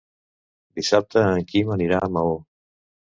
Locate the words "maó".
2.17-2.33